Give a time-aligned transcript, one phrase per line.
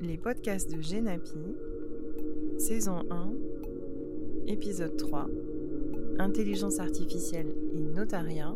[0.00, 1.38] les podcasts de Genapi,
[2.58, 3.32] saison 1,
[4.46, 5.26] épisode 3,
[6.18, 8.54] Intelligence artificielle et notariat,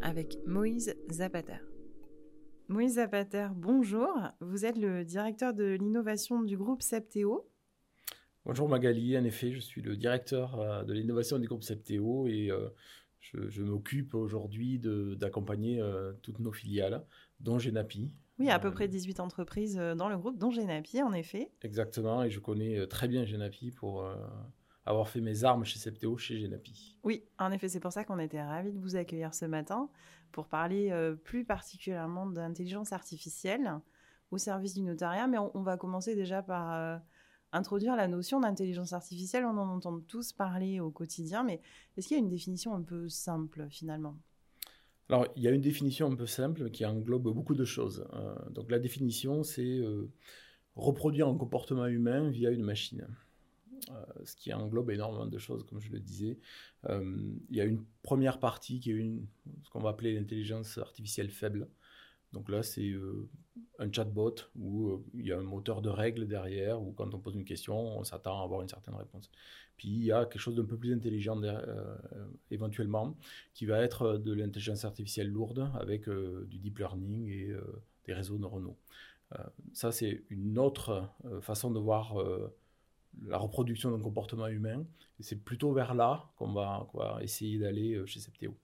[0.00, 1.58] avec Moïse Zapater.
[2.68, 4.08] Moïse Zapater, bonjour.
[4.40, 7.48] Vous êtes le directeur de l'innovation du groupe Septéo.
[8.44, 12.50] Bonjour Magali, en effet, je suis le directeur euh, de l'innovation du groupe Septéo et
[12.50, 12.68] euh,
[13.20, 17.04] je, m'occupe aujourd'hui d'accompagner euh, toutes nos filiales,
[17.40, 21.12] dont Genapi, oui, à peu près 18 entreprises euh, dans le groupe, dont Genapi, en
[21.12, 21.50] effet.
[21.62, 24.14] Exactement, et je connais euh, très bien Genapi pour euh,
[24.86, 26.96] avoir fait mes armes chez Septéo, chez Genapi.
[27.02, 29.90] Oui, en effet, c'est pour ça qu'on était ravis de vous accueillir ce matin,
[30.30, 30.92] pour parler
[31.24, 33.80] plus particulièrement d'intelligence artificielle
[34.30, 35.26] au service du notariat.
[35.26, 37.00] Mais on, va commencer déjà par
[37.52, 39.46] introduire la notion d'intelligence artificielle.
[39.46, 41.62] On en entend tous parler au quotidien, mais
[41.96, 44.18] est-ce qu'il y a une définition un peu simple finalement?
[45.08, 48.06] Alors, il y a une définition un peu simple qui englobe beaucoup de choses.
[48.12, 50.10] Euh, donc, la définition, c'est euh,
[50.76, 53.06] reproduire un comportement humain via une machine.
[53.90, 56.38] Euh, ce qui englobe énormément de choses, comme je le disais.
[56.88, 59.10] il y a une première partie qui est
[59.64, 61.68] ce qu'on va appeler l'intelligence artificielle faible.
[62.32, 62.92] Donc là, c'est
[63.78, 67.34] un chatbot où il y a un moteur de règles derrière, où quand on pose
[67.34, 69.30] une question, on s'attend à avoir une certaine réponse.
[69.78, 71.96] Puis il y a quelque chose d'un peu plus intelligent euh,
[72.50, 73.16] éventuellement,
[73.54, 77.62] qui va être de l'intelligence artificielle lourde avec euh, du deep learning et euh,
[78.04, 78.76] des réseaux neuronaux.
[79.72, 81.10] ça, c'est une autre
[81.42, 82.14] façon de voir
[83.26, 84.86] la reproduction d'un comportement humain.
[85.20, 88.56] C'est plutôt vers là qu'on va, va, essayer d'aller chez Septéo.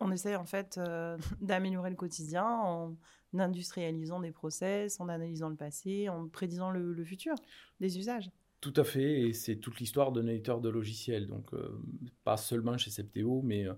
[0.00, 0.78] On essaie en fait
[1.40, 2.96] d'améliorer le quotidien en
[3.38, 7.34] industrialisant des process, en analysant le passé, en prédisant le futur
[7.80, 8.30] des usages.
[8.60, 11.26] Tout à fait, et c'est toute l'histoire d'un éditeur de logiciels.
[11.26, 11.78] Donc, euh,
[12.24, 13.74] pas seulement chez Septéo, mais euh,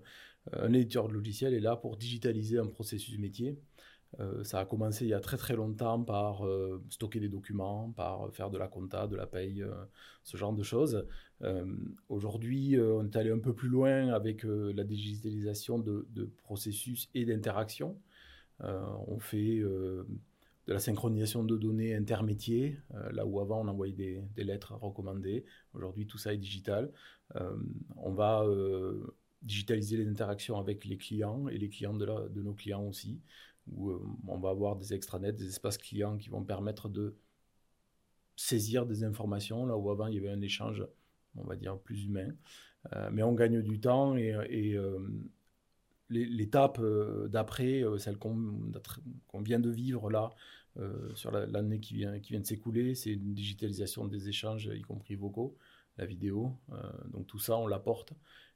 [0.53, 3.59] un éditeur de logiciels est là pour digitaliser un processus métier.
[4.19, 6.43] Euh, ça a commencé il y a très très longtemps par
[6.89, 9.63] stocker des documents, par faire de la compta, de la paye,
[10.23, 11.05] ce genre de choses.
[12.09, 17.97] Aujourd'hui, on est allé un peu plus loin avec la digitalisation de, processus et d'interactions.
[18.61, 19.63] on fait
[20.69, 25.43] de la synchronisation de données intermétiers, euh, là où avant on envoyait des, lettres recommandées.
[25.73, 26.91] Aujourd'hui, tout ça est digital.
[27.37, 27.55] Euh,
[27.97, 32.83] on va euh, digitaliser les interactions avec les clients et les clients de nos clients
[32.83, 33.19] aussi,
[33.75, 33.91] où
[34.27, 37.15] on va avoir des extranets, des espaces clients qui vont permettre de
[38.35, 40.85] saisir des informations, là où avant il y avait un échange,
[41.35, 42.33] on va dire, plus humain.
[43.11, 44.77] mais on gagne du temps et, et
[46.09, 46.81] l'étape
[47.27, 50.31] d'après, celle qu'on vient de vivre là,
[50.77, 52.95] euh, sur l'année qui vient, de s'écouler.
[52.95, 55.57] C'est une digitalisation des échanges, y compris vocaux,
[55.97, 56.55] la vidéo.
[56.71, 56.77] Euh,
[57.11, 58.13] donc tout ça, on l'apporte.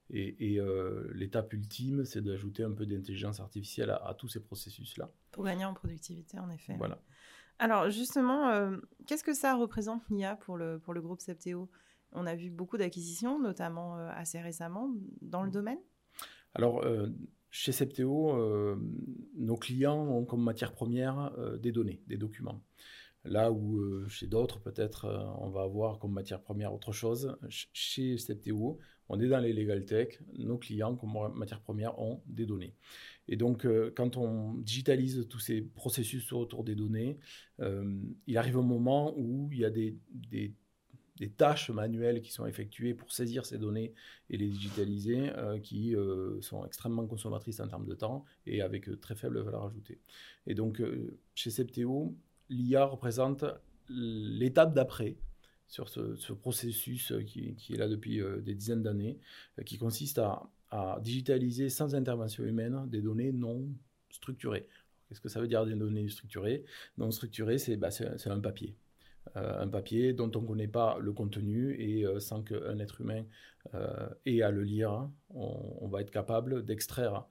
[0.09, 5.09] Et, euh, l'étape ultime, c'est d'ajouter un peu d'intelligence artificielle à, tous ces processus-là.
[5.31, 6.75] Pour gagner en productivité, en effet.
[6.77, 6.99] Voilà.
[7.59, 8.71] Alors justement,
[9.07, 11.69] qu'est-ce que ça représente l'IA pour le, pour le groupe Septéo?
[12.11, 15.53] On a vu beaucoup d'acquisitions, notamment assez récemment, dans le mmh.
[15.53, 15.79] domaine?
[16.53, 16.83] Alors,
[17.53, 18.75] chez Septéo, euh,
[19.35, 22.63] nos clients ont comme matière première euh, des données, des documents.
[23.25, 25.07] Là où euh, chez d'autres, peut-être,
[25.39, 27.37] on va avoir comme matière première autre chose.
[27.49, 28.79] Chez Septéo,
[29.09, 30.19] on est dans les legal tech.
[30.37, 32.75] Nos clients, comme matière première, ont des données.
[33.27, 37.17] Et donc, quand on digitalise tous ces processus autour des données,
[37.59, 39.95] il arrive un moment où il y a des,
[41.17, 43.93] des tâches manuelles qui sont effectuées pour saisir ces données
[44.29, 48.89] et les digitaliser, euh, qui euh, sont extrêmement consommatrices en termes de temps et avec
[48.89, 49.99] euh, très faible valeur ajoutée.
[50.47, 50.81] Et donc,
[51.35, 52.15] chez Septéo,
[52.49, 53.45] l'IA représente
[53.89, 55.17] l'étape d'après
[55.67, 59.19] sur ce, processus qui, est là depuis des dizaines d'années,
[59.65, 60.49] qui consiste à,
[61.01, 63.67] digitaliser sans intervention humaine des données non
[64.09, 64.67] structurées.
[65.07, 66.63] Qu'est-ce que ça veut dire des données structurées?
[66.97, 67.89] Non structurées, c'est bah,
[68.25, 68.75] un papier.
[69.37, 73.01] Euh, un papier dont on ne connaît pas le contenu et euh, sans qu'un être
[73.01, 73.23] humain
[73.73, 77.25] euh, ait à le lire, on, va être capable d'extraire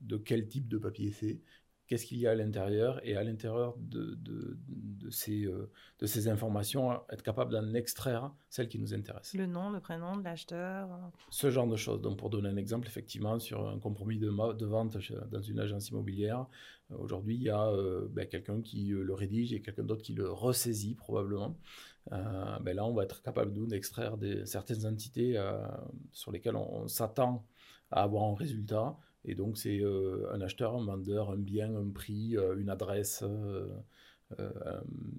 [0.00, 1.40] de quel type de papier c'est,
[1.88, 6.06] qu'est-ce qu'il y a à l'intérieur, et à l'intérieur de, de, de, ces, euh, de
[6.06, 9.34] ces informations, être capable d'en extraire celles qui nous intéressent.
[9.34, 10.88] Le nom, le prénom de l'acheteur.
[11.30, 12.02] Ce genre de choses.
[12.02, 14.98] Donc, pour donner un exemple, effectivement, sur un compromis de, de vente
[15.30, 16.46] dans une agence immobilière,
[16.90, 20.12] euh, aujourd'hui, il y a euh, ben, quelqu'un qui le rédige et quelqu'un d'autre qui
[20.12, 21.56] le ressaisit probablement.
[22.10, 25.42] ben là, on va être capable, nous, d'extraire certaines entités
[26.12, 27.46] sur lesquelles on s'attend
[27.90, 31.90] à avoir un résultat et donc, c'est euh, un acheteur, un vendeur, un bien, un
[31.90, 33.68] prix, euh, une adresse, euh,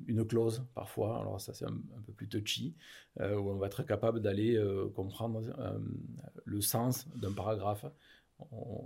[0.07, 1.19] une clause parfois.
[1.19, 2.75] Alors, ça, c'est un, peu plus touchy,
[3.19, 4.61] où on va être capable d'aller
[4.95, 5.41] comprendre
[6.45, 7.85] le sens d'un paragraphe.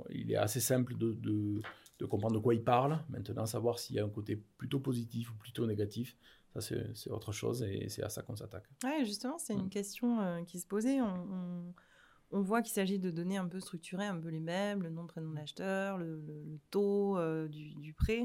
[0.09, 2.99] il est assez simple de, de, comprendre de quoi il parle.
[3.09, 6.15] Maintenant, savoir s'il y a un côté plutôt positif ou plutôt négatif,
[6.53, 8.69] Ça, c'est autre chose et c'est à ça qu'on s'attaque.
[8.85, 9.69] Oui, justement, c'est une mm.
[9.69, 11.01] question qui se posait.
[11.01, 11.73] On, on,
[12.41, 15.31] voit qu'il s'agit de données un peu structurées, un peu les mêmes, le nom, prénom
[15.31, 16.21] de l'acheteur, le,
[16.71, 18.23] taux euh, du, du, prêt.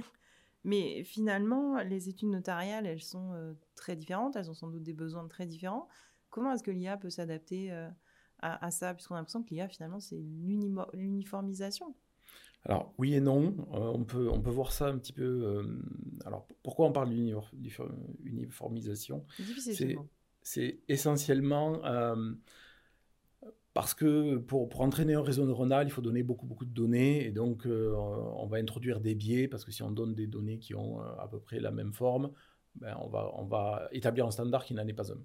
[0.65, 4.95] Mais finalement, les études notariales, elles sont euh, très différentes, elles ont sans doute des
[4.95, 5.89] besoins très différents.
[6.31, 7.95] Comment est-ce que l'IA peut s'adapter à,
[8.41, 8.95] à, ça?
[8.95, 10.23] Puisqu'on a l'impression que l'IA, finalement, c'est
[10.95, 11.95] l'uniformisation.
[12.65, 15.25] Alors oui et non, euh, on, peut, on peut voir ça un petit peu.
[15.25, 15.63] Euh,
[16.27, 19.25] alors pourquoi on parle d'uniformisation?
[20.43, 22.33] C'est essentiellement euh,
[23.75, 27.25] parce que pour, entraîner un réseau neuronal, il faut donner beaucoup, beaucoup de données.
[27.27, 30.75] Et donc, on va introduire des biais, parce que si on donne des données qui
[30.75, 32.33] ont à peu près la même forme,
[32.75, 35.19] ben, on, va, on va établir un standard qui n'en est pas un.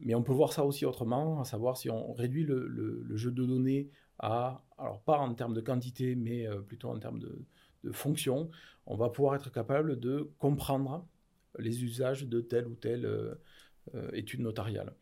[0.00, 3.44] mais on peut voir ça aussi autrement, à savoir si on réduit le, jeu de
[3.44, 7.44] données alors pas en termes de quantité, mais euh, plutôt en termes de,
[7.92, 8.50] fonction,
[8.86, 11.06] on va pouvoir être capable de comprendre
[11.58, 13.04] les usages de telle ou telle
[13.92, 14.92] euh, euh, étude notariale.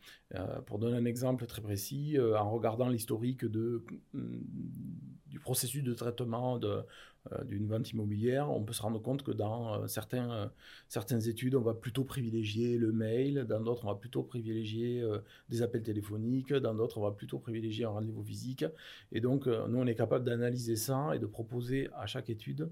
[0.67, 3.79] pour donner un exemple très précis, en regardant l'historique mm,
[5.27, 6.59] du processus de traitement
[7.31, 10.47] euh, d'une vente immobilière, on peut se rendre compte que dans euh, certains, euh,
[10.89, 15.05] certaines études, on va plutôt privilégier le mail, dans d'autres, on va plutôt privilégier
[15.49, 18.65] des appels téléphoniques, dans d'autres, on va plutôt privilégier un rendez-vous physique.
[19.13, 22.69] Et donc, nous, on est capable d'analyser ça et de proposer à chaque étude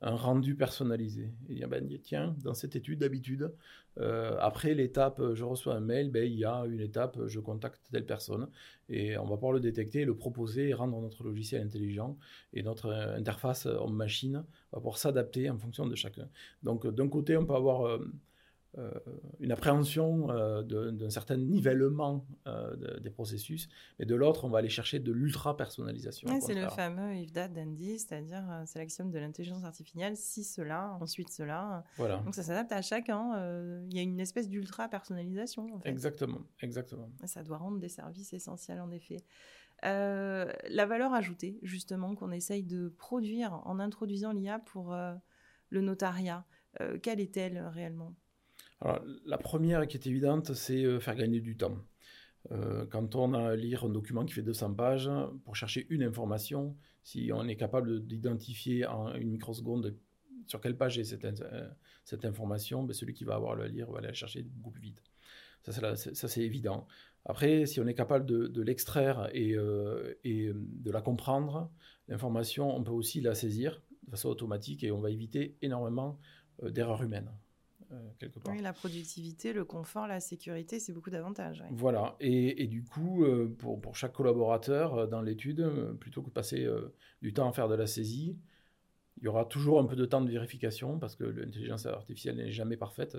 [0.00, 1.32] un rendu personnalisé.
[1.48, 3.52] Et ben, tiens, dans cette étude d'habitude,
[3.98, 7.80] euh, après l'étape, je reçois un mail, ben, il y a une étape, je contacte
[7.90, 8.48] telle personne,
[8.88, 12.16] et on va pouvoir le détecter, le proposer, et rendre notre logiciel intelligent,
[12.52, 16.28] et notre interface homme-machine va pouvoir s'adapter en fonction de chacun.
[16.62, 17.98] Donc d'un côté, on peut avoir...
[18.76, 18.90] Euh,
[19.40, 23.68] une appréhension euh, d'un certain nivellement euh, des processus,
[23.98, 26.28] mais de l'autre, on va aller chercher de l'ultra-personnalisation.
[26.40, 30.98] c'est le fameux if that then this, c'est-à-dire c'est l'axiome de l'intelligence artificielle, si cela,
[31.00, 31.82] ensuite cela.
[31.96, 32.18] Voilà.
[32.18, 33.32] Donc ça s'adapte à chacun.
[33.88, 35.80] Il y a une espèce d'ultra-personnalisation.
[35.84, 37.10] Exactement, exactement.
[37.24, 39.24] Ça doit rendre des services essentiels, en effet.
[39.82, 44.94] la valeur ajoutée, justement, qu'on essaye de produire en introduisant l'IA pour
[45.70, 46.44] le notariat,
[47.02, 48.14] quelle est-elle réellement?
[48.80, 51.78] La première qui est évidente, c'est euh, faire gagner du temps.
[52.52, 55.10] Euh, quand on a à lire un document qui fait 200 pages,
[55.44, 59.96] pour chercher une information, si on est capable d'identifier en une microseconde
[60.46, 61.68] sur quelle page est cette, euh,
[62.22, 64.82] information, ben celui qui va avoir à la lire va aller la chercher beaucoup plus
[64.82, 65.02] vite.
[65.64, 66.86] Ça, c'est évident.
[67.26, 71.70] Après, si on est capable de, l'extraire et, de la comprendre,
[72.06, 76.18] l'information, on peut aussi la saisir de façon automatique et on va éviter énormément
[76.62, 77.30] d'erreurs humaines.
[77.92, 78.54] Euh, quelque part.
[78.54, 81.64] Oui, la productivité, le confort, la sécurité, c'est beaucoup d'avantages.
[81.70, 85.66] Voilà, et, du coup, euh, pour, pour, chaque collaborateur euh, dans l'étude,
[85.98, 86.68] plutôt que de passer
[87.22, 88.36] du temps à faire de la saisie,
[89.20, 92.52] il y aura toujours un peu de temps de vérification parce que l'intelligence artificielle n'est
[92.52, 93.16] jamais parfaite.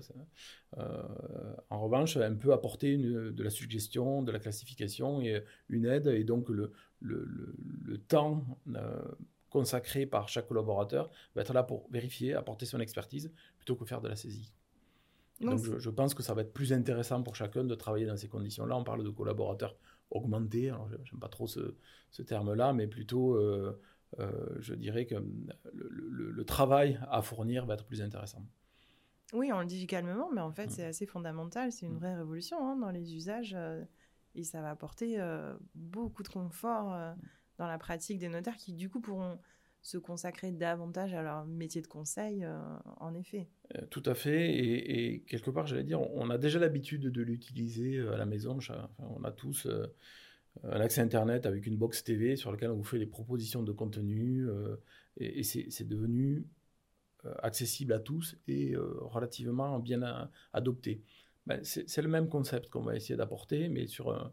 [0.77, 6.07] en revanche, elle peut apporter une, de la suggestion, de la classification et une aide.
[6.07, 6.71] Et donc, le,
[7.01, 8.45] le, le, le temps
[9.49, 14.01] consacré par chaque collaborateur va être là pour vérifier, apporter son expertise plutôt que faire
[14.01, 14.53] de la saisie.
[15.41, 18.27] Donc, je, pense que ça va être plus intéressant pour chacun de travailler dans ces
[18.27, 18.75] conditions-là.
[18.75, 19.77] On parle de collaborateurs
[20.11, 21.75] augmentés, alors j'aime pas trop ce,
[22.23, 23.79] terme-là, mais plutôt, euh,
[24.19, 25.15] euh, je dirais que
[25.73, 28.45] le, travail à fournir va être plus intéressant.
[29.31, 30.71] Oui, on le dit calmement, mais en fait, mm.
[30.71, 31.71] c'est assez fondamental.
[31.71, 31.99] C'est une mm.
[31.99, 33.83] vraie révolution hein, dans les usages euh,
[34.35, 35.19] et ça va apporter
[35.73, 37.15] beaucoup de confort
[37.59, 39.37] dans la pratique des notaires qui, du coup, pourront
[39.81, 42.57] se consacrer davantage à leur métier de conseil, euh,
[42.97, 43.47] en effet.
[43.75, 44.51] Euh, tout à fait.
[44.51, 48.57] Et, quelque part, j'allais dire, on a déjà l'habitude de l'utiliser euh, à la maison.
[48.97, 49.67] on a tous
[50.63, 53.71] un accès Internet avec une box TV sur laquelle on vous fait des propositions de
[53.71, 54.47] contenu.
[55.17, 56.47] et, c'est devenu
[57.39, 61.03] accessible à tous et relativement bien adopté.
[61.45, 64.29] Ben, c'est le même concept qu'on va essayer d'apporter, mais sur un euh,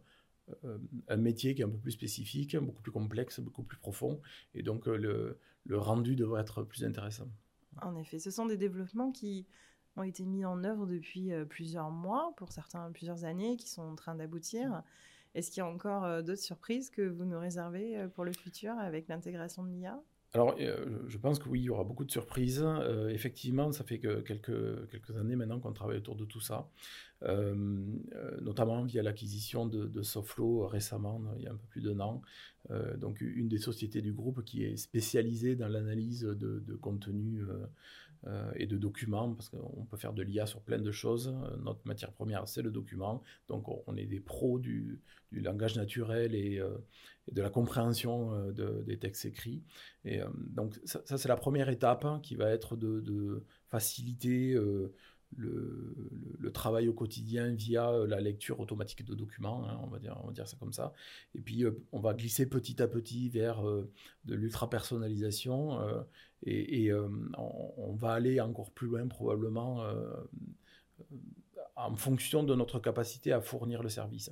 [1.09, 4.21] un métier qui est un peu plus spécifique, beaucoup plus complexe, beaucoup plus profond,
[4.55, 7.29] et donc euh, le, le rendu devrait être plus intéressant.
[7.83, 9.47] En effet, ce sont des développements qui
[9.97, 13.83] ont été mis en œuvre depuis euh, plusieurs mois, pour certains plusieurs années, qui sont
[13.83, 14.83] en train d'aboutir.
[15.35, 19.07] Est-ce qu'il y a encore d'autres surprises que vous nous réservez pour le futur avec
[19.09, 22.65] l'intégration de l'IA alors, je pense que oui, il y aura beaucoup de surprises.
[23.09, 26.69] effectivement, ça fait que quelques, années maintenant qu'on travaille autour de tout ça.
[27.23, 27.55] Euh,
[28.15, 31.99] euh, notamment via l'acquisition de, de, Soflo récemment, il y a un peu plus d'un
[32.01, 32.21] an.
[32.71, 37.43] Euh, donc une des sociétés du groupe qui est spécialisée dans l'analyse de, de contenu
[38.57, 41.33] et de documents, parce qu'on peut faire de l'IA sur plein de choses.
[41.63, 43.23] Notre matière première, c'est le document.
[43.47, 46.61] Donc on est des pros du, du langage naturel et,
[47.31, 49.63] de la compréhension des textes écrits.
[50.05, 54.57] Et donc ça, c'est la première étape hein, qui va être de, faciliter
[55.37, 60.49] le, travail au quotidien via euh, la lecture automatique de documents, hein, on, va dire,
[60.49, 60.93] ça comme ça.
[61.35, 63.91] Et puis, euh, on va glisser petit à petit vers euh,
[64.25, 65.79] de l'ultra-personnalisation
[66.45, 69.85] et, on, va aller encore plus loin probablement
[71.75, 74.31] en fonction de notre capacité à fournir le service.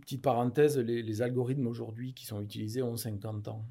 [0.00, 3.66] petite parenthèse, les algorithmes aujourd'hui qui sont utilisés ont 50 ans.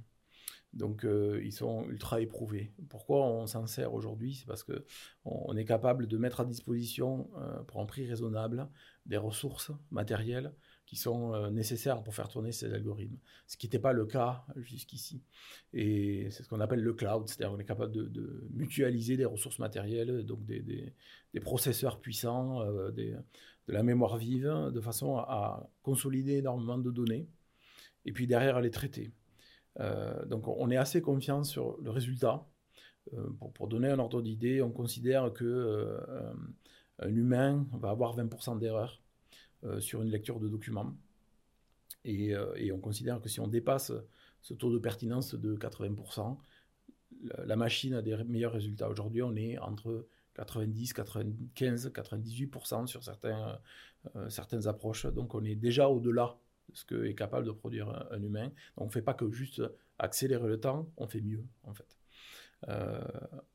[0.74, 2.72] Donc euh, ils sont ultra éprouvés.
[2.88, 4.36] Pourquoi on s'en sert aujourd'hui?
[4.36, 4.82] C'est parce qu'on
[5.26, 8.70] on est capable de mettre à disposition, euh, pour un prix raisonnable,
[9.06, 10.54] des ressources matérielles
[10.86, 13.18] qui sont euh, nécessaires pour faire tourner ces algorithmes.
[13.48, 15.22] Ce qui n'était pas le cas jusqu'ici.
[15.74, 19.60] Et c'est ce qu'on appelle le cloud, c'est-à-dire qu'on est capable de, mutualiser des ressources
[19.60, 20.94] matérielles, donc des,
[21.42, 23.24] processeurs puissants, de
[23.68, 27.28] la mémoire vive, de façon à consolider énormément de données,
[28.06, 29.12] et puis derrière à les traiter.
[29.80, 32.46] Euh, donc on est assez confiant sur le résultat.
[33.14, 36.34] Euh, pour, donner un ordre d'idée, on considère que euh,
[37.00, 39.02] un humain va avoir 20% d'erreur
[39.80, 40.96] sur une lecture de documents.
[42.04, 42.34] Et,
[42.72, 43.92] on considère que si on dépasse
[44.42, 46.38] ce taux de pertinence de 80%,
[47.46, 48.90] la, machine a des meilleurs résultats.
[48.90, 53.04] Aujourd'hui, on est entre 90, 95, 98% sur
[54.30, 55.06] certaines approches.
[55.06, 56.38] Donc on est déjà au-delà
[56.74, 58.46] ce que est capable de produire un, humain.
[58.46, 59.62] Donc on ne fait pas que juste
[60.00, 61.98] accélérer le temps, on fait mieux en fait.
[62.68, 63.02] Euh,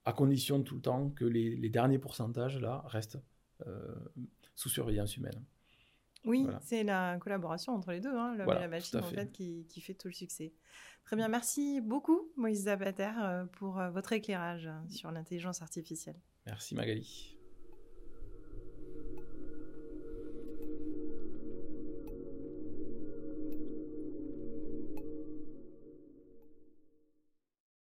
[0.04, 3.20] à condition tout le temps que les, derniers pourcentages là restent
[3.66, 3.94] euh,
[4.54, 5.44] sous surveillance humaine.
[6.24, 9.64] Oui, c'est la collaboration entre les deux, hein, l'homme et la machine en fait, qui,
[9.68, 10.52] qui, fait tout le succès.
[11.04, 16.16] Très bien, merci beaucoup Moïse Zapater euh, pour votre éclairage sur l'intelligence artificielle.
[16.46, 17.35] Merci Magali.